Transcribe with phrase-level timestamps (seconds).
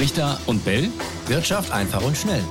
[0.00, 0.88] Richter und Bell.
[1.26, 2.42] Wirtschaft einfach und schnell.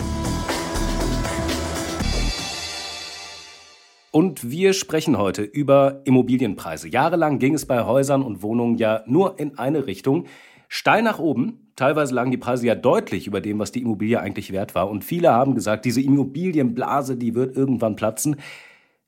[4.12, 6.90] Und wir sprechen heute über Immobilienpreise.
[6.90, 10.28] Jahrelang ging es bei Häusern und Wohnungen ja nur in eine Richtung.
[10.68, 11.72] Steil nach oben.
[11.76, 14.88] Teilweise lagen die Preise ja deutlich über dem, was die Immobilie eigentlich wert war.
[14.88, 18.36] Und viele haben gesagt, diese Immobilienblase, die wird irgendwann platzen.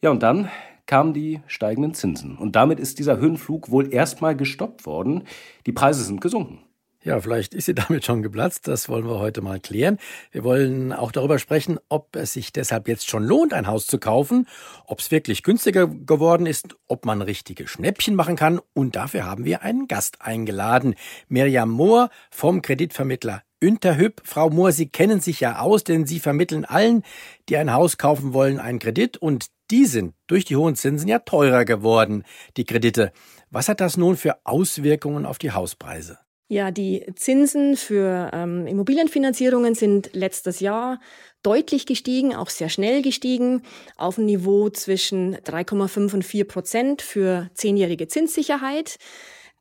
[0.01, 0.49] Ja, und dann
[0.87, 2.39] kamen die steigenden Zinsen.
[2.39, 5.25] Und damit ist dieser Höhenflug wohl erstmal gestoppt worden.
[5.67, 6.57] Die Preise sind gesunken.
[7.03, 8.67] Ja, vielleicht ist sie damit schon geplatzt.
[8.67, 9.97] Das wollen wir heute mal klären.
[10.31, 13.97] Wir wollen auch darüber sprechen, ob es sich deshalb jetzt schon lohnt, ein Haus zu
[13.97, 14.47] kaufen,
[14.85, 18.59] ob es wirklich günstiger geworden ist, ob man richtige Schnäppchen machen kann.
[18.73, 20.95] Und dafür haben wir einen Gast eingeladen.
[21.27, 24.21] Mirjam Mohr vom Kreditvermittler Unterhüb.
[24.23, 27.03] Frau Mohr, Sie kennen sich ja aus, denn Sie vermitteln allen,
[27.49, 29.17] die ein Haus kaufen wollen, einen Kredit.
[29.17, 32.23] Und die sind durch die hohen Zinsen ja teurer geworden,
[32.57, 33.11] die Kredite.
[33.49, 36.19] Was hat das nun für Auswirkungen auf die Hauspreise?
[36.51, 40.99] Ja, die Zinsen für ähm, Immobilienfinanzierungen sind letztes Jahr
[41.43, 43.63] deutlich gestiegen, auch sehr schnell gestiegen,
[43.95, 48.97] auf ein Niveau zwischen 3,5 und 4 Prozent für zehnjährige Zinssicherheit.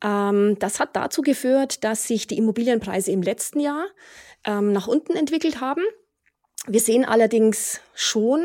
[0.03, 3.87] Ähm, das hat dazu geführt, dass sich die Immobilienpreise im letzten Jahr
[4.45, 5.85] ähm, nach unten entwickelt haben.
[6.67, 8.45] Wir sehen allerdings schon,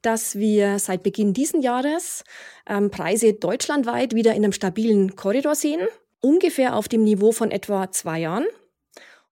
[0.00, 2.24] dass wir seit Beginn diesen Jahres
[2.66, 5.86] ähm, Preise deutschlandweit wieder in einem stabilen Korridor sehen
[6.22, 8.46] ungefähr auf dem Niveau von etwa zwei Jahren.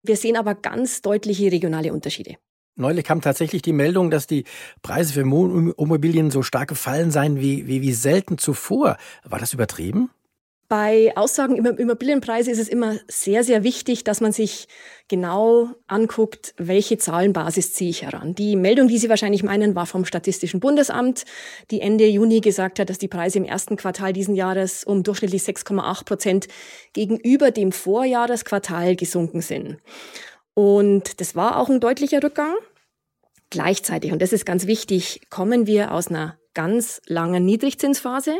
[0.01, 2.37] Wir sehen aber ganz deutliche regionale Unterschiede.
[2.77, 4.43] Neulich kam tatsächlich die Meldung, dass die
[4.81, 8.97] Preise für Immobilien so stark gefallen seien wie, wie, wie selten zuvor.
[9.23, 10.09] War das übertrieben?
[10.67, 14.67] Bei Aussagen über Immobilienpreise ist es immer sehr, sehr wichtig, dass man sich
[15.07, 18.33] genau anguckt, welche Zahlenbasis ziehe ich heran.
[18.33, 21.25] Die Meldung, die Sie wahrscheinlich meinen, war vom Statistischen Bundesamt,
[21.69, 25.43] die Ende Juni gesagt hat, dass die Preise im ersten Quartal diesen Jahres um durchschnittlich
[25.43, 26.47] 6,8 Prozent
[26.93, 29.77] gegenüber dem Vorjahresquartal gesunken sind.
[30.55, 32.55] Und das war auch ein deutlicher Rückgang.
[33.51, 38.39] Gleichzeitig, und das ist ganz wichtig, kommen wir aus einer ganz langen Niedrigzinsphase.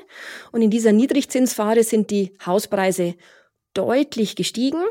[0.52, 3.14] Und in dieser Niedrigzinsphase sind die Hauspreise
[3.76, 4.82] deutlich gestiegen,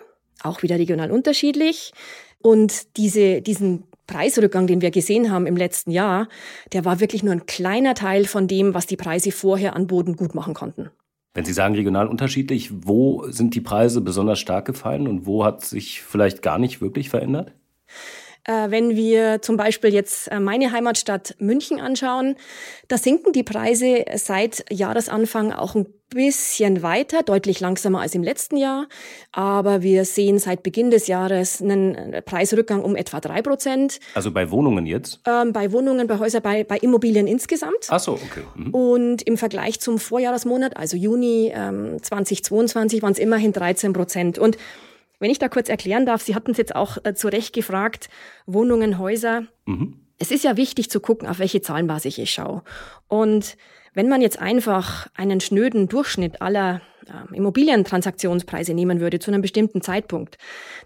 [0.42, 1.92] auch wieder regional unterschiedlich.
[2.40, 6.28] Und diese, diesen Preisrückgang, den wir gesehen haben im letzten Jahr,
[6.72, 10.14] der war wirklich nur ein kleiner Teil von dem, was die Preise vorher an Boden
[10.14, 10.90] gut machen konnten.
[11.32, 15.64] Wenn Sie sagen regional unterschiedlich, wo sind die Preise besonders stark gefallen und wo hat
[15.64, 17.52] sich vielleicht gar nicht wirklich verändert?
[18.44, 22.36] Äh, wenn wir zum Beispiel jetzt äh, meine Heimatstadt München anschauen,
[22.88, 28.56] da sinken die Preise seit Jahresanfang auch ein bisschen weiter, deutlich langsamer als im letzten
[28.56, 28.86] Jahr.
[29.32, 33.98] Aber wir sehen seit Beginn des Jahres einen äh, Preisrückgang um etwa drei Prozent.
[34.14, 35.20] Also bei Wohnungen jetzt?
[35.26, 37.88] Ähm, bei Wohnungen, bei Häusern, bei, bei Immobilien insgesamt.
[37.88, 38.42] Ach so, okay.
[38.54, 38.74] Mhm.
[38.74, 44.38] Und im Vergleich zum Vorjahresmonat, also Juni ähm, 2022, waren es immerhin 13 Prozent.
[44.38, 44.56] Und
[45.24, 48.10] wenn ich da kurz erklären darf, Sie hatten es jetzt auch äh, zu Recht gefragt,
[48.44, 49.44] Wohnungen, Häuser.
[49.64, 49.96] Mhm.
[50.18, 52.62] Es ist ja wichtig zu gucken, auf welche Zahlenbasis ich schaue.
[53.08, 53.56] Und
[53.94, 59.80] wenn man jetzt einfach einen schnöden Durchschnitt aller äh, Immobilientransaktionspreise nehmen würde zu einem bestimmten
[59.80, 60.36] Zeitpunkt,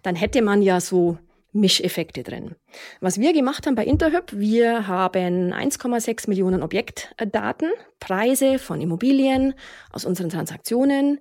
[0.04, 1.18] dann hätte man ja so
[1.52, 2.54] Mischeffekte drin.
[3.00, 9.54] Was wir gemacht haben bei Interhyp, wir haben 1,6 Millionen Objektdaten, Preise von Immobilien
[9.90, 11.18] aus unseren Transaktionen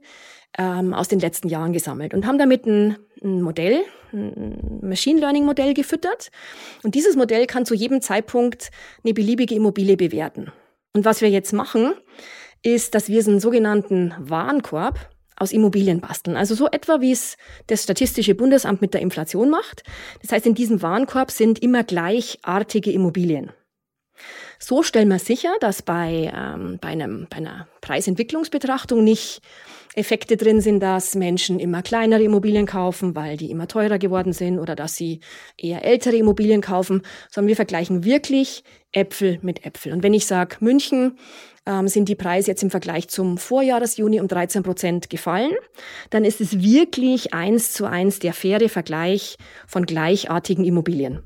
[0.57, 3.81] ähm, aus den letzten Jahren gesammelt und haben damit ein, ein Modell,
[4.13, 6.29] ein Machine Learning Modell gefüttert.
[6.83, 8.71] Und dieses Modell kann zu jedem Zeitpunkt
[9.03, 10.51] eine beliebige Immobilie bewerten.
[10.93, 11.93] Und was wir jetzt machen,
[12.63, 16.35] ist, dass wir so einen sogenannten Warenkorb aus Immobilien basteln.
[16.35, 17.37] Also so etwa, wie es
[17.67, 19.83] das Statistische Bundesamt mit der Inflation macht.
[20.21, 23.51] Das heißt, in diesem Warenkorb sind immer gleichartige Immobilien.
[24.59, 29.41] So stellen wir sicher, dass bei, ähm, bei, einem, bei einer Preisentwicklungsbetrachtung nicht
[29.97, 34.59] Effekte drin sind, dass Menschen immer kleinere Immobilien kaufen, weil die immer teurer geworden sind
[34.59, 35.21] oder dass sie
[35.57, 39.93] eher ältere Immobilien kaufen, sondern wir vergleichen wirklich Äpfel mit Äpfel.
[39.93, 41.17] Und wenn ich sage, München
[41.65, 45.51] ähm, sind die Preise jetzt im Vergleich zum Vorjahresjuni um 13 Prozent gefallen,
[46.11, 51.23] dann ist es wirklich eins zu eins der faire Vergleich von gleichartigen Immobilien.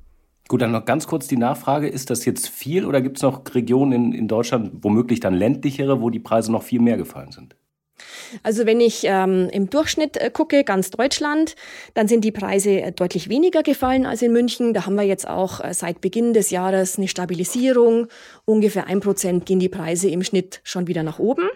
[0.48, 3.44] Gut, dann noch ganz kurz die Nachfrage, ist das jetzt viel oder gibt es noch
[3.54, 7.56] Regionen in, in Deutschland, womöglich dann ländlichere, wo die Preise noch viel mehr gefallen sind?
[8.44, 11.56] Also wenn ich ähm, im Durchschnitt äh, gucke, ganz Deutschland,
[11.94, 14.74] dann sind die Preise äh, deutlich weniger gefallen als in München.
[14.74, 18.08] Da haben wir jetzt auch äh, seit Beginn des Jahres eine Stabilisierung.
[18.46, 21.48] Ungefähr ein Prozent gehen die Preise im Schnitt schon wieder nach oben.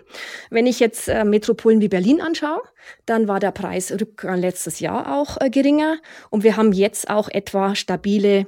[0.49, 2.61] Wenn ich jetzt äh, Metropolen wie Berlin anschaue,
[3.05, 5.97] dann war der Preisrückgang letztes Jahr auch äh, geringer.
[6.29, 8.47] Und wir haben jetzt auch etwa stabile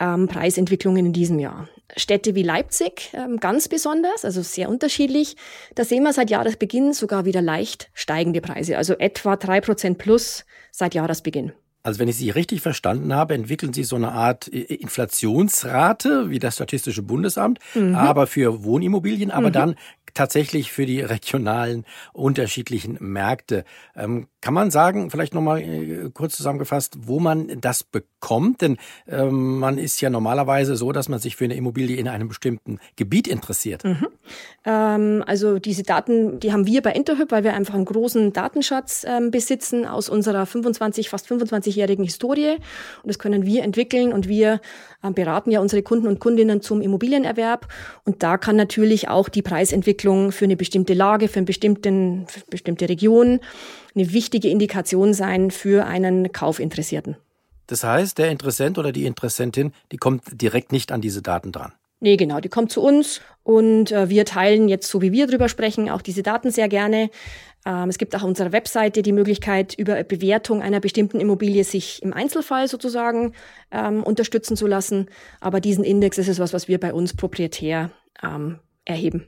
[0.00, 1.68] ähm, Preisentwicklungen in diesem Jahr.
[1.96, 5.36] Städte wie Leipzig ähm, ganz besonders, also sehr unterschiedlich.
[5.74, 10.44] Da sehen wir seit Jahresbeginn sogar wieder leicht steigende Preise, also etwa drei Prozent plus
[10.72, 11.52] seit Jahresbeginn.
[11.86, 16.40] Also wenn ich Sie richtig verstanden habe, entwickeln Sie so eine Art äh, Inflationsrate wie
[16.40, 17.94] das Statistische Bundesamt, mhm.
[17.94, 19.52] aber für Wohnimmobilien, aber mhm.
[19.52, 19.76] dann
[20.16, 23.64] tatsächlich für die regionalen unterschiedlichen Märkte.
[23.94, 28.62] Ähm, kann man sagen, vielleicht nochmal äh, kurz zusammengefasst, wo man das bekommt?
[28.62, 32.28] Denn ähm, man ist ja normalerweise so, dass man sich für eine Immobilie in einem
[32.28, 33.84] bestimmten Gebiet interessiert.
[33.84, 34.08] Mhm.
[34.64, 39.04] Ähm, also diese Daten, die haben wir bei Interhyp, weil wir einfach einen großen Datenschatz
[39.06, 41.26] ähm, besitzen aus unserer 25, fast
[41.76, 42.52] 25-jährigen Historie.
[43.02, 44.60] Und das können wir entwickeln und wir
[45.02, 47.68] äh, beraten ja unsere Kunden und Kundinnen zum Immobilienerwerb.
[48.04, 52.40] Und da kann natürlich auch die Preisentwicklung für eine bestimmte Lage, für, einen bestimmten, für
[52.40, 53.40] eine bestimmte Region
[53.94, 57.16] eine wichtige Indikation sein für einen Kaufinteressierten.
[57.66, 61.72] Das heißt, der Interessent oder die Interessentin, die kommt direkt nicht an diese Daten dran.
[61.98, 65.48] Nee, genau, die kommt zu uns und äh, wir teilen jetzt, so wie wir drüber
[65.48, 67.08] sprechen, auch diese Daten sehr gerne.
[67.66, 72.02] Ähm, es gibt auch auf unserer Webseite die Möglichkeit, über Bewertung einer bestimmten Immobilie sich
[72.02, 73.32] im Einzelfall sozusagen
[73.72, 75.08] ähm, unterstützen zu lassen.
[75.40, 77.90] Aber diesen Index ist es was, was wir bei uns proprietär
[78.22, 79.26] ähm, erheben.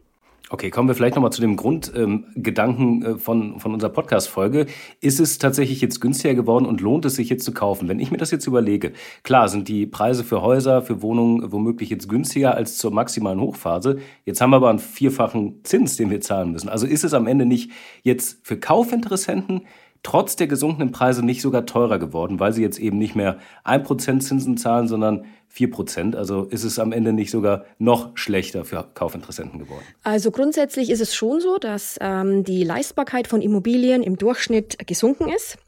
[0.50, 4.64] Okay, kommen wir vielleicht nochmal zu dem Grundgedanken ähm, äh, von, von unserer Podcast-Folge.
[5.02, 7.86] Ist es tatsächlich jetzt günstiger geworden und lohnt es sich jetzt zu kaufen?
[7.86, 8.92] Wenn ich mir das jetzt überlege,
[9.24, 13.98] klar sind die Preise für Häuser, für Wohnungen womöglich jetzt günstiger als zur maximalen Hochphase.
[14.24, 16.70] Jetzt haben wir aber einen vierfachen Zins, den wir zahlen müssen.
[16.70, 17.70] Also ist es am Ende nicht
[18.02, 19.66] jetzt für Kaufinteressenten
[20.02, 24.20] trotz der gesunkenen Preise nicht sogar teurer geworden, weil sie jetzt eben nicht mehr 1%
[24.20, 25.24] Zinsen zahlen, sondern
[25.54, 26.14] 4%.
[26.14, 29.84] Also ist es am Ende nicht sogar noch schlechter für Kaufinteressenten geworden?
[30.02, 35.28] Also grundsätzlich ist es schon so, dass ähm, die Leistbarkeit von Immobilien im Durchschnitt gesunken
[35.28, 35.58] ist.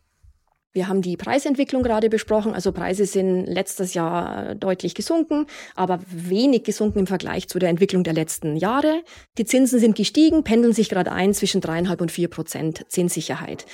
[0.72, 2.54] Wir haben die Preisentwicklung gerade besprochen.
[2.54, 8.04] Also Preise sind letztes Jahr deutlich gesunken, aber wenig gesunken im Vergleich zu der Entwicklung
[8.04, 9.02] der letzten Jahre.
[9.36, 13.66] Die Zinsen sind gestiegen, pendeln sich gerade ein zwischen dreieinhalb und vier Prozent Zinssicherheit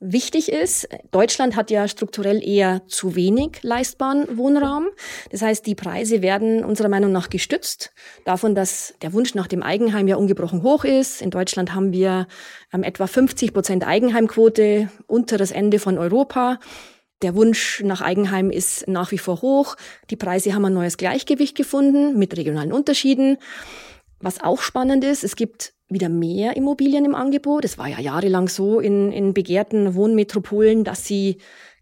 [0.00, 0.88] wichtig ist.
[1.10, 4.86] Deutschland hat ja strukturell eher zu wenig leistbaren Wohnraum.
[5.30, 7.92] Das heißt, die Preise werden unserer Meinung nach gestützt
[8.24, 11.22] davon, dass der Wunsch nach dem Eigenheim ja ungebrochen hoch ist.
[11.22, 12.26] In Deutschland haben wir
[12.72, 16.58] ähm, etwa 50 Prozent Eigenheimquote, unteres Ende von Europa.
[17.22, 19.76] Der Wunsch nach Eigenheim ist nach wie vor hoch.
[20.10, 23.38] Die Preise haben ein neues Gleichgewicht gefunden mit regionalen Unterschieden.
[24.20, 27.64] Was auch spannend ist, es gibt wieder mehr Immobilien im Angebot.
[27.64, 31.38] Es war ja jahrelang so in, in begehrten Wohnmetropolen, dass sie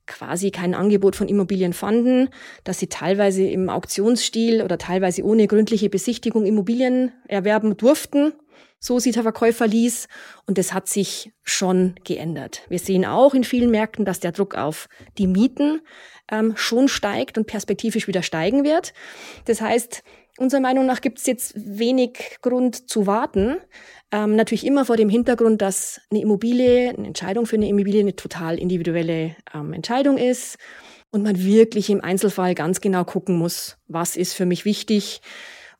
[0.06, 2.28] quasi kein Angebot von Immobilien fanden,
[2.62, 8.34] dass sie teilweise im Auktionsstil oder teilweise ohne gründliche Besichtigung Immobilien erwerben durften.
[8.78, 10.08] So sieht der Verkäufer ließ.
[10.46, 12.62] Und das hat sich schon geändert.
[12.68, 15.80] Wir sehen auch in vielen Märkten, dass der Druck auf die Mieten
[16.30, 18.92] ähm, schon steigt und perspektivisch wieder steigen wird.
[19.46, 20.02] Das heißt,
[20.36, 23.58] Unserer Meinung nach gibt es jetzt wenig Grund zu warten.
[24.10, 28.16] Ähm, natürlich immer vor dem Hintergrund, dass eine Immobilie, eine Entscheidung für eine Immobilie eine
[28.16, 30.58] total individuelle ähm, Entscheidung ist
[31.10, 35.20] und man wirklich im Einzelfall ganz genau gucken muss, was ist für mich wichtig.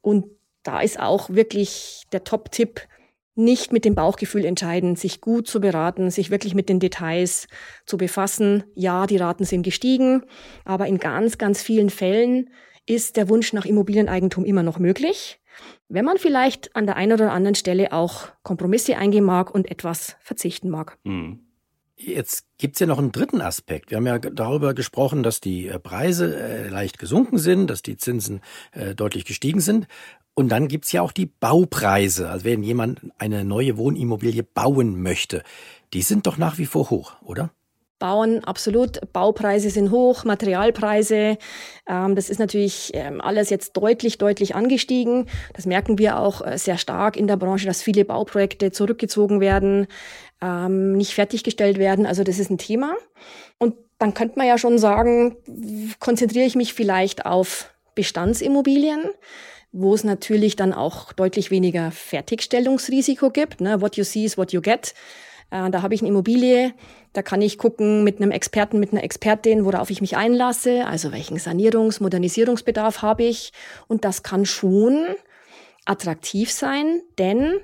[0.00, 0.26] Und
[0.62, 2.80] da ist auch wirklich der Top-Tipp,
[3.36, 7.48] nicht mit dem Bauchgefühl entscheiden, sich gut zu beraten, sich wirklich mit den Details
[7.84, 8.62] zu befassen.
[8.76, 10.22] Ja, die Raten sind gestiegen,
[10.64, 12.50] aber in ganz, ganz vielen Fällen
[12.86, 15.40] ist der Wunsch nach Immobilieneigentum immer noch möglich,
[15.88, 20.16] wenn man vielleicht an der einen oder anderen Stelle auch Kompromisse eingehen mag und etwas
[20.20, 20.98] verzichten mag.
[21.04, 21.40] Mhm.
[21.96, 23.90] Jetzt gibt's ja noch einen dritten Aspekt.
[23.90, 27.96] Wir haben ja darüber gesprochen, dass die äh, Preise äh, leicht gesunken sind, dass die
[27.96, 28.40] Zinsen
[28.72, 29.86] äh, deutlich gestiegen sind.
[30.34, 32.28] Und dann gibt's ja auch die Baupreise.
[32.28, 35.44] Also wenn jemand eine neue Wohnimmobilie bauen möchte,
[35.92, 37.52] die sind doch nach wie vor hoch, oder?
[37.98, 39.00] Bauen, absolut.
[39.12, 41.38] Baupreise sind hoch, Materialpreise.
[41.88, 45.26] Ähm, das ist natürlich ähm, alles jetzt deutlich, deutlich angestiegen.
[45.54, 49.86] Das merken wir auch äh, sehr stark in der Branche, dass viele Bauprojekte zurückgezogen werden,
[50.42, 52.06] ähm, nicht fertiggestellt werden.
[52.06, 52.94] Also das ist ein Thema.
[53.58, 55.36] Und dann könnte man ja schon sagen,
[56.00, 59.10] konzentriere ich mich vielleicht auf Bestandsimmobilien
[59.76, 63.60] wo es natürlich dann auch deutlich weniger Fertigstellungsrisiko gibt.
[63.60, 63.80] Ne?
[63.80, 64.94] What you see is what you get.
[65.50, 66.72] Äh, da habe ich eine Immobilie,
[67.14, 71.12] da kann ich gucken mit einem Experten, mit einer Expertin, worauf ich mich einlasse, also
[71.12, 73.52] welchen Sanierungs-, Modernisierungsbedarf habe ich.
[73.86, 75.06] Und das kann schon
[75.84, 77.60] attraktiv sein, denn,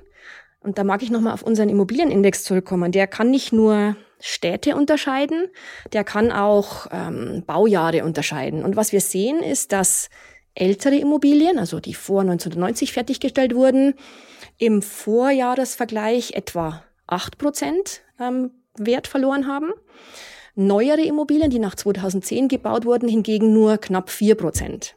[0.61, 5.47] und da mag ich nochmal auf unseren Immobilienindex zurückkommen, der kann nicht nur Städte unterscheiden,
[5.91, 8.63] der kann auch ähm, Baujahre unterscheiden.
[8.63, 10.09] Und was wir sehen, ist, dass
[10.55, 13.95] ältere Immobilien, also die vor 1990 fertiggestellt wurden,
[14.57, 19.71] im Vorjahresvergleich etwa 8 Prozent ähm, Wert verloren haben.
[20.55, 24.95] Neuere Immobilien, die nach 2010 gebaut wurden, hingegen nur knapp 4 Prozent.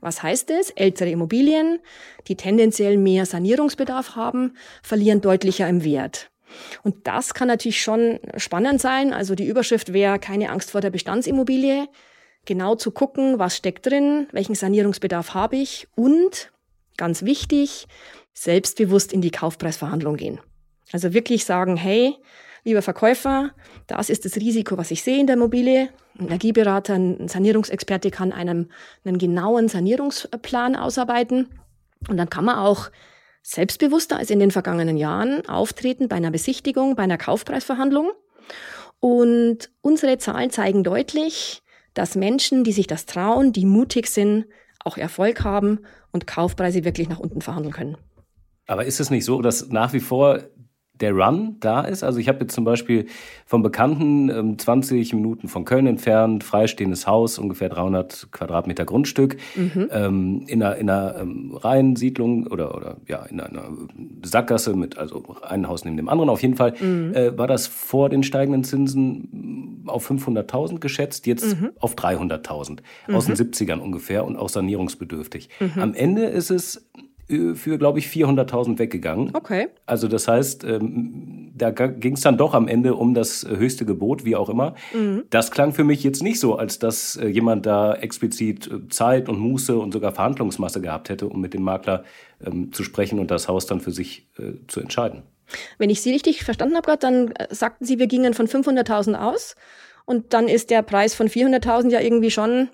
[0.00, 0.70] Was heißt es?
[0.70, 1.78] Ältere Immobilien,
[2.26, 6.30] die tendenziell mehr Sanierungsbedarf haben, verlieren deutlicher im Wert.
[6.82, 9.12] Und das kann natürlich schon spannend sein.
[9.12, 11.86] Also die Überschrift wäre keine Angst vor der Bestandsimmobilie.
[12.46, 16.50] Genau zu gucken, was steckt drin, welchen Sanierungsbedarf habe ich und,
[16.96, 17.86] ganz wichtig,
[18.32, 20.40] selbstbewusst in die Kaufpreisverhandlung gehen.
[20.92, 22.16] Also wirklich sagen, hey,
[22.64, 23.50] lieber Verkäufer,
[23.86, 25.88] das ist das Risiko, was ich sehe in der Immobilie.
[26.18, 28.68] Ein Energieberater, ein Sanierungsexperte kann einem
[29.04, 31.48] einen genauen Sanierungsplan ausarbeiten.
[32.08, 32.90] Und dann kann man auch
[33.42, 38.10] selbstbewusster als in den vergangenen Jahren auftreten bei einer Besichtigung, bei einer Kaufpreisverhandlung.
[39.00, 41.62] Und unsere Zahlen zeigen deutlich,
[41.94, 44.46] dass Menschen, die sich das trauen, die mutig sind,
[44.84, 45.80] auch Erfolg haben
[46.12, 47.96] und Kaufpreise wirklich nach unten verhandeln können.
[48.66, 50.40] Aber ist es nicht so, dass nach wie vor
[51.00, 52.02] der Run da ist.
[52.02, 53.06] Also ich habe jetzt zum Beispiel
[53.46, 59.88] vom Bekannten ähm, 20 Minuten von Köln entfernt, freistehendes Haus, ungefähr 300 Quadratmeter Grundstück, mhm.
[59.90, 63.70] ähm, in einer, in einer ähm, Reihensiedlung oder, oder ja, in einer
[64.22, 66.30] Sackgasse mit, also ein Haus neben dem anderen.
[66.30, 67.14] Auf jeden Fall mhm.
[67.14, 71.70] äh, war das vor den steigenden Zinsen auf 500.000 geschätzt, jetzt mhm.
[71.78, 72.80] auf 300.000.
[73.12, 73.82] Aus den 70ern mhm.
[73.82, 75.48] ungefähr und auch sanierungsbedürftig.
[75.58, 75.82] Mhm.
[75.82, 76.88] Am Ende ist es
[77.54, 79.30] für, glaube ich, 400.000 weggegangen.
[79.34, 79.68] Okay.
[79.86, 84.24] Also das heißt, ähm, da ging es dann doch am Ende um das höchste Gebot,
[84.24, 84.74] wie auch immer.
[84.92, 85.24] Mhm.
[85.30, 89.28] Das klang für mich jetzt nicht so, als dass äh, jemand da explizit äh, Zeit
[89.28, 92.04] und Muße und sogar Verhandlungsmasse gehabt hätte, um mit dem Makler
[92.44, 95.22] ähm, zu sprechen und das Haus dann für sich äh, zu entscheiden.
[95.78, 99.14] Wenn ich Sie richtig verstanden habe gerade, dann äh, sagten Sie, wir gingen von 500.000
[99.14, 99.54] aus
[100.04, 102.68] und dann ist der Preis von 400.000 ja irgendwie schon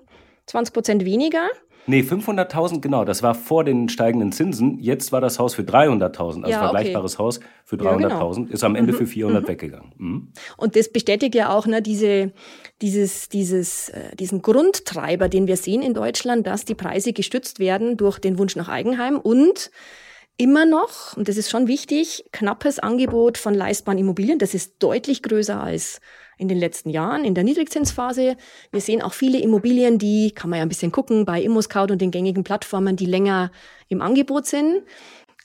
[0.47, 1.47] 20 Prozent weniger.
[1.87, 3.05] Nee, 500.000, genau.
[3.05, 4.77] Das war vor den steigenden Zinsen.
[4.79, 7.23] Jetzt war das Haus für 300.000, also ja, vergleichbares okay.
[7.23, 8.53] Haus für 300.000, ja, genau.
[8.53, 8.97] ist am Ende mhm.
[8.97, 9.47] für 400 mhm.
[9.47, 9.93] weggegangen.
[9.97, 10.27] Mhm.
[10.57, 12.33] Und das bestätigt ja auch ne, diese,
[12.81, 17.95] dieses, dieses, äh, diesen Grundtreiber, den wir sehen in Deutschland, dass die Preise gestützt werden
[17.95, 19.71] durch den Wunsch nach Eigenheim und
[20.35, 24.39] immer noch, und das ist schon wichtig, knappes Angebot von leistbaren Immobilien.
[24.39, 25.99] Das ist deutlich größer als
[26.37, 28.37] in den letzten Jahren in der Niedrigzinsphase.
[28.71, 32.01] Wir sehen auch viele Immobilien, die, kann man ja ein bisschen gucken, bei ImmoScout und
[32.01, 33.51] den gängigen Plattformen, die länger
[33.89, 34.83] im Angebot sind.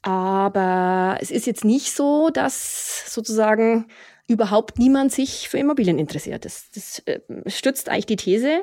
[0.02, 3.86] Aber es ist jetzt nicht so, dass sozusagen
[4.28, 6.44] überhaupt niemand sich für Immobilien interessiert.
[6.44, 8.60] Das, das äh, stützt eigentlich die These.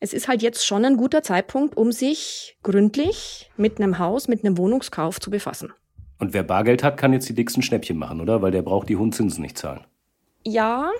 [0.00, 4.44] Es ist halt jetzt schon ein guter Zeitpunkt, um sich gründlich mit einem Haus, mit
[4.44, 5.72] einem Wohnungskauf zu befassen.
[6.18, 8.42] Und wer Bargeld hat, kann jetzt die dicksten Schnäppchen machen, oder?
[8.42, 9.84] Weil der braucht die hohen Zinsen nicht zahlen.
[10.44, 10.90] Ja,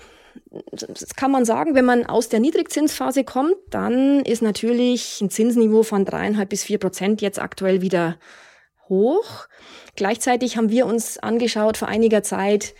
[0.73, 5.83] das kann man sagen, wenn man aus der Niedrigzinsphase kommt, dann ist natürlich ein Zinsniveau
[5.83, 8.16] von dreieinhalb bis vier Prozent jetzt aktuell wieder
[8.88, 9.49] hoch.
[9.97, 12.75] Gleichzeitig haben wir uns angeschaut vor einiger Zeit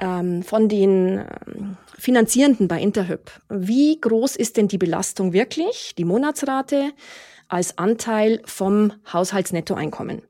[0.00, 3.30] ähm, von den ähm, Finanzierenden bei Interhyp.
[3.48, 6.90] Wie groß ist denn die Belastung wirklich, die Monatsrate,
[7.48, 10.22] als Anteil vom Haushaltsnettoeinkommen?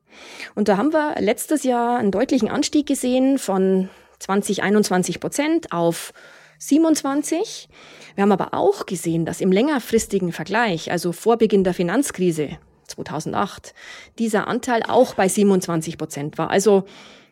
[0.55, 6.13] Und da haben wir letztes Jahr einen deutlichen Anstieg gesehen von 20, 21 Prozent auf
[6.59, 7.69] 27.
[8.15, 13.73] Wir haben aber auch gesehen, dass im längerfristigen Vergleich, also vor Beginn der Finanzkrise 2008,
[14.17, 16.49] dieser Anteil auch bei 27 Prozent war.
[16.49, 16.85] Also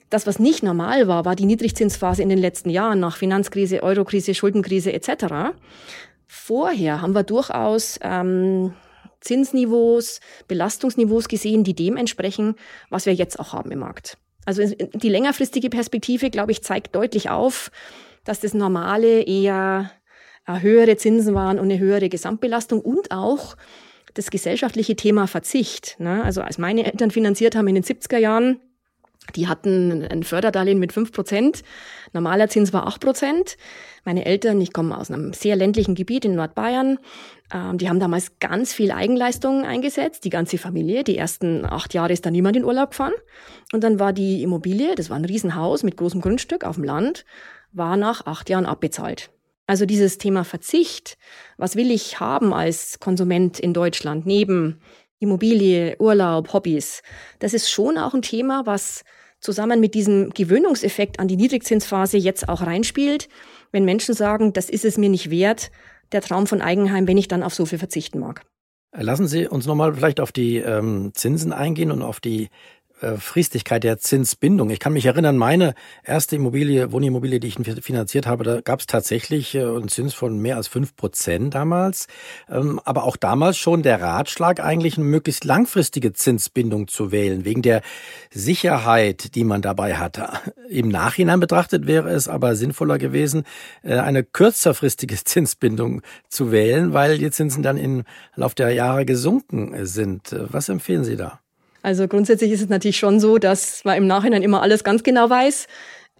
[0.10, 4.36] das, was nicht normal war, war die Niedrigzinsphase in den letzten Jahren nach Finanzkrise, Eurokrise,
[4.36, 5.56] Schuldenkrise etc.
[6.28, 8.74] Vorher haben wir durchaus ähm,
[9.22, 12.56] Zinsniveaus, Belastungsniveaus gesehen, die dem entsprechen,
[12.90, 14.18] was wir jetzt auch haben im Markt.
[14.46, 17.72] Also die längerfristige Perspektive, glaube ich, zeigt deutlich auf,
[18.26, 19.92] dass das Normale eher
[20.46, 23.56] äh, höhere Zinsen waren und eine höhere Gesamtbelastung und auch
[24.14, 25.96] das gesellschaftliche Thema Verzicht.
[26.00, 26.24] Ne?
[26.24, 28.60] Also als meine Eltern finanziert haben in den 70er Jahren,
[29.36, 31.64] die hatten ein Förderdarlehen mit 5 Prozent.
[32.14, 33.58] Normaler Zins war 8 Prozent.
[34.04, 37.00] Meine Eltern, ich komme aus einem sehr ländlichen Gebiet in Nordbayern,
[37.54, 41.04] ähm, die haben damals ganz viel Eigenleistungen eingesetzt, die ganze Familie.
[41.04, 43.14] Die ersten acht Jahre ist da niemand in Urlaub gefahren.
[43.74, 47.26] Und dann war die Immobilie, das war ein Riesenhaus mit großem Grundstück auf dem Land,
[47.76, 49.32] war nach acht Jahren abbezahlt.
[49.68, 51.18] Also dieses Thema Verzicht,
[51.58, 54.80] was will ich haben als Konsument in Deutschland neben
[55.20, 57.02] Immobilie, Urlaub, Hobbys,
[57.40, 59.04] das ist schon auch ein Thema, was
[59.40, 63.28] zusammen mit diesem Gewöhnungseffekt an die Niedrigzinsphase jetzt auch reinspielt,
[63.72, 65.72] wenn Menschen sagen, das ist es mir nicht wert,
[66.12, 68.42] der Traum von Eigenheim, wenn ich dann auf so viel verzichten mag.
[68.98, 72.50] Lassen Sie uns nochmal vielleicht auf die ähm, Zinsen eingehen und auf die
[73.18, 74.70] Fristigkeit der Zinsbindung.
[74.70, 78.88] Ich kann mich erinnern, meine erste Immobilie, Wohnimmobilie, die ich finanziert habe, da gab es
[78.88, 82.08] tatsächlich äh, einen Zins von mehr als fünf Prozent damals.
[82.50, 87.62] Ähm, aber auch damals schon der Ratschlag, eigentlich eine möglichst langfristige Zinsbindung zu wählen, wegen
[87.62, 87.82] der
[88.32, 90.30] Sicherheit, die man dabei hatte.
[90.70, 93.44] Im Nachhinein betrachtet wäre es aber sinnvoller gewesen,
[93.84, 98.04] äh, eine kürzerfristige Zinsbindung zu wählen, weil die Zinsen dann im
[98.36, 100.36] Lauf der Jahre gesunken sind.
[100.50, 101.40] Was empfehlen Sie da?
[101.86, 105.30] Also grundsätzlich ist es natürlich schon so, dass man im Nachhinein immer alles ganz genau
[105.30, 105.68] weiß.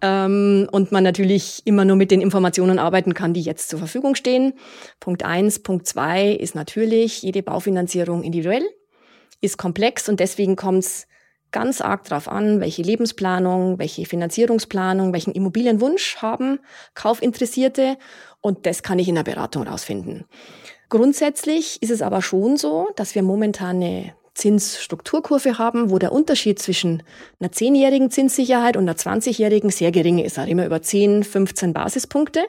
[0.00, 4.14] Ähm, und man natürlich immer nur mit den Informationen arbeiten kann, die jetzt zur Verfügung
[4.14, 4.52] stehen.
[5.00, 5.58] Punkt eins.
[5.58, 8.62] Punkt zwei ist natürlich jede Baufinanzierung individuell,
[9.40, 11.08] ist komplex und deswegen kommt es
[11.50, 16.60] ganz arg darauf an, welche Lebensplanung, welche Finanzierungsplanung, welchen Immobilienwunsch haben
[16.94, 17.98] Kaufinteressierte
[18.40, 20.26] und das kann ich in der Beratung rausfinden.
[20.90, 26.58] Grundsätzlich ist es aber schon so, dass wir momentan eine Zinsstrukturkurve haben, wo der Unterschied
[26.58, 27.02] zwischen
[27.40, 32.44] einer zehnjährigen Zinssicherheit und einer 20-jährigen sehr gering ist, also immer über 10, 15 Basispunkte,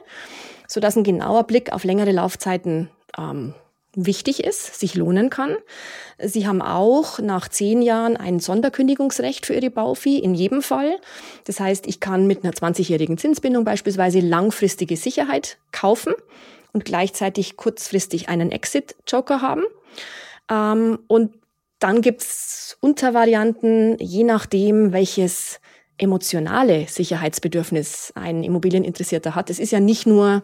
[0.66, 3.54] sodass ein genauer Blick auf längere Laufzeiten ähm,
[3.94, 5.56] wichtig ist, sich lohnen kann.
[6.18, 10.98] Sie haben auch nach zehn Jahren ein Sonderkündigungsrecht für Ihre Baufi in jedem Fall.
[11.44, 16.12] Das heißt, ich kann mit einer 20-jährigen Zinsbindung beispielsweise langfristige Sicherheit kaufen
[16.74, 19.62] und gleichzeitig kurzfristig einen Exit-Joker haben.
[20.50, 21.32] Ähm, und
[21.78, 25.60] dann gibt's Untervarianten, je nachdem, welches
[25.98, 29.50] emotionale Sicherheitsbedürfnis ein Immobilieninteressierter hat.
[29.50, 30.42] Es ist ja nicht nur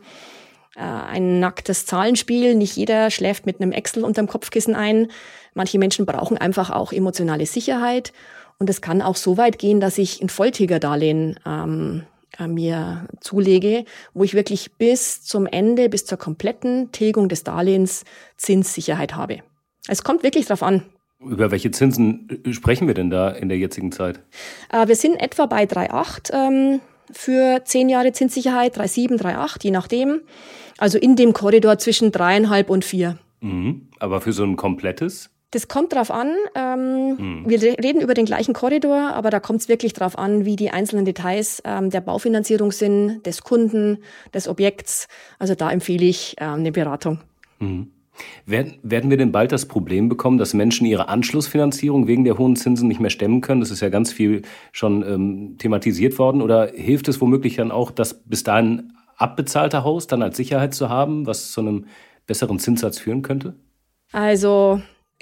[0.76, 5.08] äh, ein nacktes Zahlenspiel, nicht jeder schläft mit einem Excel unterm Kopfkissen ein.
[5.54, 8.12] Manche Menschen brauchen einfach auch emotionale Sicherheit.
[8.58, 12.04] Und es kann auch so weit gehen, dass ich ein Volltigerdarlehen ähm,
[12.38, 18.04] äh, mir zulege, wo ich wirklich bis zum Ende, bis zur kompletten Tilgung des Darlehens
[18.36, 19.40] Zinssicherheit habe.
[19.88, 20.82] Es kommt wirklich drauf an.
[21.24, 24.20] Über welche Zinsen äh, sprechen wir denn da in der jetzigen Zeit?
[24.72, 26.80] Äh, wir sind etwa bei 3,8 ähm,
[27.12, 30.20] für 10 Jahre Zinssicherheit, 3,7, 3,8, je nachdem.
[30.78, 33.18] Also in dem Korridor zwischen 3,5 und 4.
[33.40, 33.88] Mhm.
[33.98, 35.30] Aber für so ein komplettes?
[35.50, 36.34] Das kommt drauf an.
[36.56, 37.44] Ähm, mhm.
[37.46, 40.70] Wir reden über den gleichen Korridor, aber da kommt es wirklich drauf an, wie die
[40.70, 43.98] einzelnen Details ähm, der Baufinanzierung sind, des Kunden,
[44.34, 45.06] des Objekts.
[45.38, 47.20] Also da empfehle ich eine Beratung.
[47.60, 47.93] Mhm.
[48.46, 52.56] Werden, werden wir denn bald das Problem bekommen, dass Menschen ihre Anschlussfinanzierung wegen der hohen
[52.56, 53.60] Zinsen nicht mehr stemmen können?
[53.60, 54.42] Das ist ja ganz viel
[54.72, 56.42] schon ähm, thematisiert worden.
[56.42, 60.88] Oder hilft es womöglich dann auch, das bis dahin abbezahlte Haus dann als Sicherheit zu
[60.88, 61.86] haben, was zu einem
[62.26, 63.54] besseren Zinssatz führen könnte?
[64.12, 64.80] Also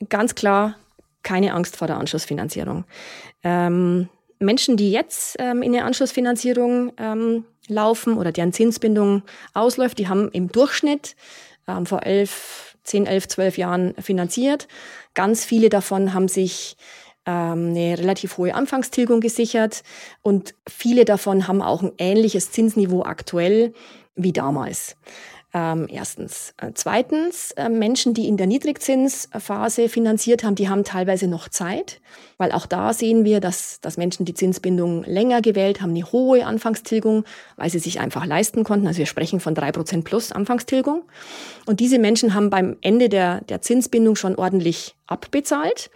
[0.08, 0.76] ganz klar
[1.22, 2.84] keine Angst vor der Anschlussfinanzierung.
[3.42, 9.22] Ähm, Menschen, die jetzt ähm, in der Anschlussfinanzierung ähm, laufen oder deren Zinsbindung
[9.54, 11.16] ausläuft, die haben im Durchschnitt
[11.68, 14.68] ähm, vor elf 10, 11, 12 Jahren finanziert.
[15.14, 16.76] Ganz viele davon haben sich
[17.26, 19.82] ähm, eine relativ hohe Anfangstilgung gesichert
[20.22, 23.74] und viele davon haben auch ein ähnliches Zinsniveau aktuell
[24.14, 24.96] wie damals.
[25.54, 26.54] Ähm, erstens.
[26.56, 32.00] Äh, zweitens, äh, Menschen, die in der Niedrigzinsphase finanziert haben, die haben teilweise noch Zeit,
[32.38, 36.46] weil auch da sehen wir, dass, dass Menschen die Zinsbindung länger gewählt haben, eine hohe
[36.46, 37.24] Anfangstilgung,
[37.56, 38.86] weil sie sich einfach leisten konnten.
[38.86, 41.02] Also wir sprechen von drei Prozent plus Anfangstilgung.
[41.66, 45.90] Und diese Menschen haben beim Ende der, der Zinsbindung schon ordentlich abbezahlt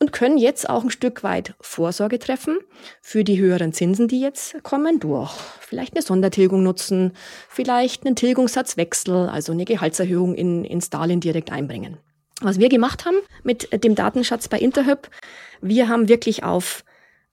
[0.00, 2.58] und können jetzt auch ein Stück weit Vorsorge treffen
[3.02, 7.12] für die höheren Zinsen, die jetzt kommen, durch vielleicht eine Sondertilgung nutzen,
[7.48, 11.98] vielleicht einen Tilgungssatzwechsel, also eine Gehaltserhöhung in, ins Darlehen direkt einbringen.
[12.40, 15.10] Was wir gemacht haben mit dem Datenschatz bei Interhyp,
[15.60, 16.82] wir haben wirklich auf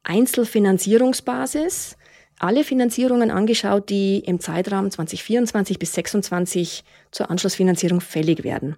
[0.04, 1.96] Einzelfinanzierungsbasis
[2.40, 8.76] alle Finanzierungen angeschaut, die im Zeitraum 2024 bis 2026 zur Anschlussfinanzierung fällig werden.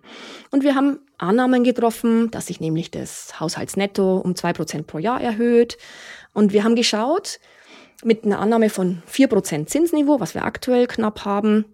[0.49, 5.19] Und wir haben Annahmen getroffen, dass sich nämlich das Haushaltsnetto um zwei Prozent pro Jahr
[5.19, 5.77] erhöht.
[6.33, 7.39] Und wir haben geschaut,
[8.03, 11.65] mit einer Annahme von vier Prozent Zinsniveau, was wir aktuell knapp haben,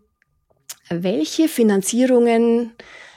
[0.89, 2.71] welche Finanzierungen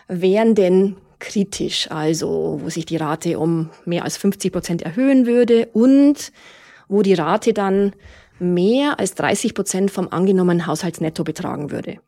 [0.09, 5.69] wären denn kritisch, also wo sich die Rate um mehr als 50 Prozent erhöhen würde
[5.73, 6.33] und
[6.89, 7.93] wo die Rate dann
[8.41, 11.99] mehr als 30 Prozent vom angenommenen Haushaltsnetto betragen würde.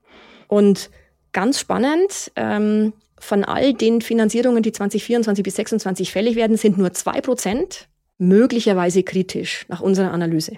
[0.49, 0.90] Und
[1.33, 6.93] ganz spannend, ähm, von all den Finanzierungen, die 2024 bis 2026 fällig werden, sind nur
[6.93, 7.88] zwei Prozent
[8.19, 10.57] möglicherweise kritisch nach unserer Analyse.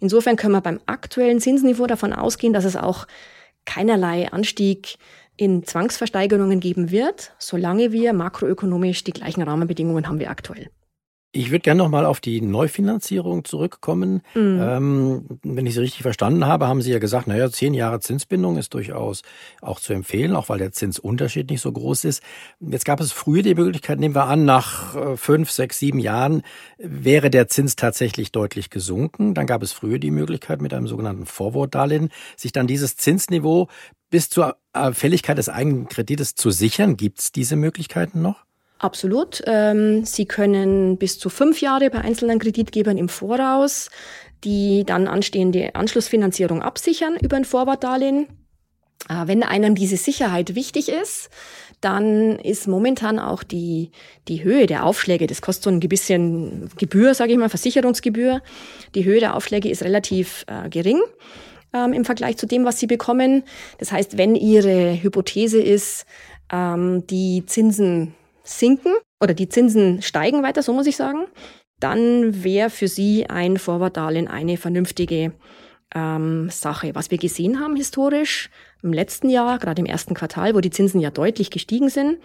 [0.00, 3.06] Insofern können wir beim aktuellen Zinsniveau davon ausgehen, dass es auch
[3.64, 4.96] keinerlei Anstieg
[5.36, 10.70] in Zwangsversteigerungen geben wird, solange wir makroökonomisch die gleichen Rahmenbedingungen haben wie aktuell.
[11.38, 14.22] Ich würde gerne noch mal auf die Neufinanzierung zurückkommen.
[14.34, 14.60] Mhm.
[14.60, 18.56] Ähm, wenn ich Sie richtig verstanden habe, haben Sie ja gesagt, naja, zehn Jahre Zinsbindung
[18.56, 19.22] ist durchaus
[19.62, 22.24] auch zu empfehlen, auch weil der Zinsunterschied nicht so groß ist.
[22.58, 26.42] Jetzt gab es früher die Möglichkeit, nehmen wir an, nach äh, fünf, sechs, sieben Jahren
[26.76, 29.34] wäre der Zins tatsächlich deutlich gesunken.
[29.34, 33.68] Dann gab es früher die Möglichkeit, mit einem sogenannten Vorwortdarlehen sich dann dieses Zinsniveau
[34.10, 36.96] bis zur äh, Fälligkeit des eigenen Kredites zu sichern.
[36.96, 38.47] Gibt es diese Möglichkeiten noch?
[38.78, 39.42] Absolut.
[39.46, 43.90] Ähm, Sie können bis zu fünf Jahre bei einzelnen Kreditgebern im Voraus
[44.44, 48.26] die dann anstehende Anschlussfinanzierung absichern über ein Vorwartdarlehen.
[49.08, 51.30] Äh, wenn einem diese Sicherheit wichtig ist,
[51.80, 53.90] dann ist momentan auch die,
[54.26, 58.42] die Höhe der Aufschläge, das kostet so ein bisschen Gebühr, sage ich mal, Versicherungsgebühr,
[58.94, 61.00] die Höhe der Aufschläge ist relativ äh, gering
[61.72, 63.44] ähm, im Vergleich zu dem, was sie bekommen.
[63.78, 66.04] Das heißt, wenn Ihre Hypothese ist,
[66.52, 68.14] ähm, die Zinsen
[68.48, 71.26] sinken oder die Zinsen steigen weiter, so muss ich sagen,
[71.80, 75.32] dann wäre für Sie ein Vorwartdarlehen eine vernünftige
[75.94, 76.94] ähm, Sache.
[76.94, 78.50] Was wir gesehen haben historisch
[78.82, 82.18] im letzten Jahr, gerade im ersten Quartal, wo die Zinsen ja deutlich gestiegen sind,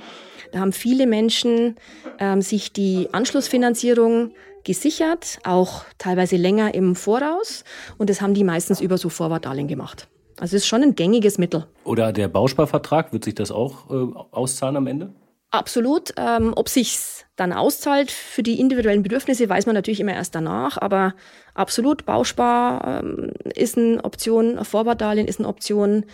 [0.52, 1.76] da haben viele Menschen
[2.20, 4.32] ähm, sich die Anschlussfinanzierung
[4.64, 7.64] gesichert, auch teilweise länger im Voraus.
[7.98, 10.08] Und das haben die meistens über so Vorwartdarlehen gemacht.
[10.38, 11.68] Also es ist schon ein gängiges Mittel.
[11.84, 15.14] Oder der Bausparvertrag, wird sich das auch äh, auszahlen am Ende?
[15.54, 16.16] Absolut.
[16.18, 20.80] Ähm, ob sich's dann auszahlt für die individuellen Bedürfnisse, weiß man natürlich immer erst danach.
[20.80, 21.14] Aber
[21.54, 26.06] absolut, Bauspar ähm, ist eine Option, Vorwartdarlehen ist eine Option.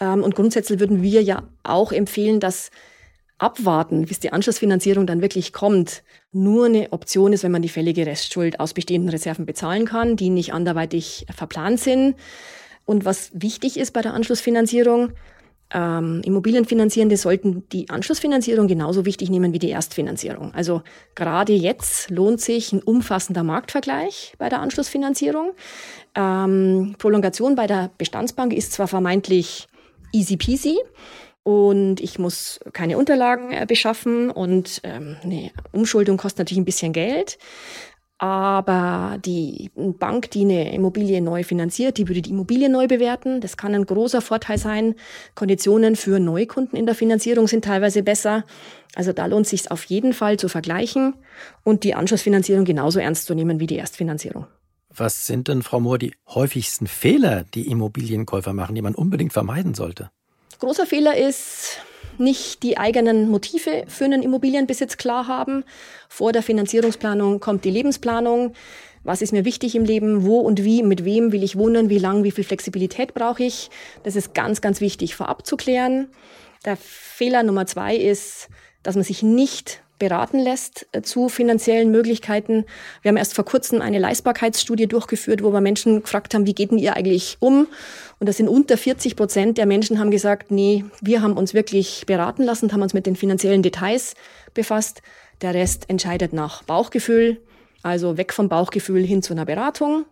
[0.00, 2.70] Ähm, und grundsätzlich würden wir ja auch empfehlen, dass
[3.36, 8.06] abwarten, bis die Anschlussfinanzierung dann wirklich kommt, nur eine Option ist, wenn man die fällige
[8.06, 12.16] Restschuld aus bestehenden Reserven bezahlen kann, die nicht anderweitig verplant sind.
[12.86, 15.12] Und was wichtig ist bei der Anschlussfinanzierung,
[15.72, 20.54] ähm, Immobilienfinanzierende sollten die Anschlussfinanzierung genauso wichtig nehmen wie die Erstfinanzierung.
[20.54, 20.82] Also
[21.14, 25.52] gerade jetzt lohnt sich ein umfassender Marktvergleich bei der Anschlussfinanzierung.
[26.14, 29.68] Ähm, Prolongation bei der Bestandsbank ist zwar vermeintlich
[30.12, 30.78] easy peasy,
[31.48, 36.92] und ich muss keine Unterlagen äh, beschaffen und ähm, eine Umschuldung kostet natürlich ein bisschen
[36.92, 37.38] Geld.
[38.20, 43.40] Aber die Bank, die eine Immobilie neu finanziert, die würde die Immobilie neu bewerten.
[43.40, 44.96] Das kann ein großer Vorteil sein.
[45.36, 48.44] Konditionen für Neukunden in der Finanzierung sind teilweise besser.
[48.96, 51.14] Also da lohnt es sich auf jeden Fall zu vergleichen
[51.62, 54.46] und die Anschlussfinanzierung genauso ernst zu nehmen wie die Erstfinanzierung.
[54.90, 59.74] Was sind denn, Frau Mohr, die häufigsten Fehler, die Immobilienkäufer machen, die man unbedingt vermeiden
[59.74, 60.10] sollte?
[60.58, 61.78] Großer Fehler ist,
[62.18, 65.64] nicht die eigenen Motive für einen Immobilienbesitz klar haben.
[66.08, 68.54] Vor der Finanzierungsplanung kommt die Lebensplanung.
[69.04, 70.24] Was ist mir wichtig im Leben?
[70.24, 70.82] Wo und wie?
[70.82, 71.88] Mit wem will ich wohnen?
[71.88, 72.24] Wie lang?
[72.24, 73.70] Wie viel Flexibilität brauche ich?
[74.02, 76.08] Das ist ganz, ganz wichtig vorab zu klären.
[76.64, 78.48] Der Fehler Nummer zwei ist,
[78.82, 82.64] dass man sich nicht beraten lässt äh, zu finanziellen Möglichkeiten.
[83.02, 86.70] Wir haben erst vor kurzem eine Leistbarkeitsstudie durchgeführt, wo wir Menschen gefragt haben, wie geht
[86.70, 87.66] denn ihr eigentlich um?
[88.18, 92.04] Und das sind unter 40 Prozent der Menschen haben gesagt, nee, wir haben uns wirklich
[92.06, 94.14] beraten lassen, haben uns mit den finanziellen Details
[94.54, 95.02] befasst.
[95.40, 97.40] Der Rest entscheidet nach Bauchgefühl,
[97.82, 100.04] also weg vom Bauchgefühl hin zu einer Beratung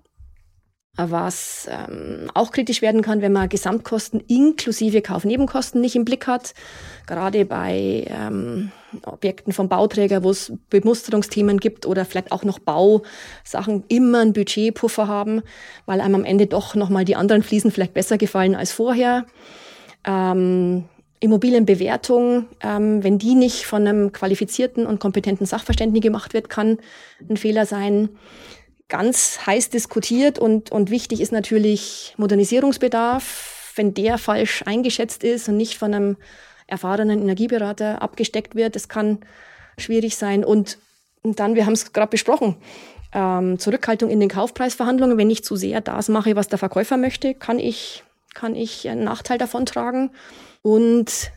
[0.96, 6.54] was ähm, auch kritisch werden kann, wenn man Gesamtkosten inklusive Kaufnebenkosten nicht im Blick hat.
[7.06, 8.72] Gerade bei ähm,
[9.04, 15.06] Objekten vom Bauträger, wo es Bemusterungsthemen gibt oder vielleicht auch noch Bausachen, immer ein Budgetpuffer
[15.06, 15.42] haben,
[15.84, 19.26] weil einem am Ende doch nochmal die anderen Fliesen vielleicht besser gefallen als vorher.
[20.04, 20.84] Ähm,
[21.20, 26.78] Immobilienbewertung, ähm, wenn die nicht von einem qualifizierten und kompetenten Sachverständigen gemacht wird, kann
[27.28, 28.10] ein Fehler sein
[28.88, 33.72] ganz heiß diskutiert und, und wichtig ist natürlich Modernisierungsbedarf.
[33.74, 36.16] Wenn der falsch eingeschätzt ist und nicht von einem
[36.66, 39.18] erfahrenen Energieberater abgesteckt wird, das kann
[39.76, 40.44] schwierig sein.
[40.44, 40.78] Und,
[41.22, 42.56] und dann, wir haben es gerade besprochen,
[43.12, 45.18] ähm, Zurückhaltung in den Kaufpreisverhandlungen.
[45.18, 48.02] Wenn ich zu sehr das mache, was der Verkäufer möchte, kann ich,
[48.34, 50.10] kann ich einen Nachteil davon tragen.
[50.62, 51.30] Und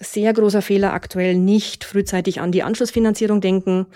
[0.00, 3.86] sehr großer Fehler aktuell nicht frühzeitig an die Anschlussfinanzierung denken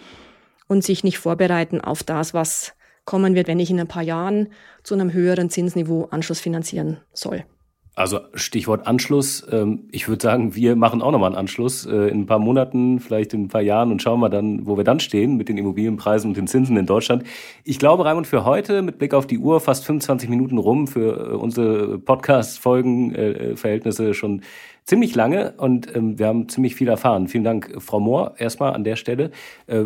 [0.66, 2.72] und sich nicht vorbereiten auf das, was
[3.04, 4.48] kommen wird, wenn ich in ein paar Jahren
[4.82, 7.44] zu einem höheren Zinsniveau Anschluss finanzieren soll.
[7.94, 9.46] Also Stichwort Anschluss.
[9.52, 13.00] Ähm, ich würde sagen, wir machen auch nochmal einen Anschluss äh, in ein paar Monaten,
[13.00, 15.58] vielleicht in ein paar Jahren und schauen mal dann, wo wir dann stehen mit den
[15.58, 17.24] Immobilienpreisen und den Zinsen in Deutschland.
[17.64, 21.32] Ich glaube, Raimund, für heute mit Blick auf die Uhr fast 25 Minuten rum für
[21.32, 24.40] äh, unsere Podcast-Folgen-Verhältnisse äh, schon
[24.84, 27.28] ziemlich lange und ähm, wir haben ziemlich viel erfahren.
[27.28, 29.32] Vielen Dank, Frau Mohr, erstmal an der Stelle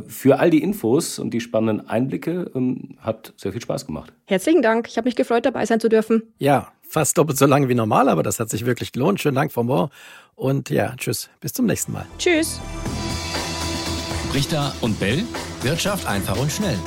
[0.06, 2.50] für all die Infos und die spannenden Einblicke.
[2.54, 4.14] Ähm, hat sehr viel Spaß gemacht.
[4.26, 4.88] Herzlichen Dank.
[4.88, 6.22] Ich habe mich gefreut, dabei sein zu dürfen.
[6.38, 9.20] Ja, fast doppelt so lange wie normal, aber das hat sich wirklich gelohnt.
[9.20, 9.90] Schönen Dank, Frau Mohr.
[10.34, 11.30] Und ja, tschüss.
[11.40, 12.06] Bis zum nächsten Mal.
[12.18, 12.60] Tschüss.
[14.34, 15.24] Richter und Bell.
[15.62, 16.78] Wirtschaft einfach und schnell.